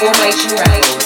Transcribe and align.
Formation 0.00 0.56
Records. 0.56 0.99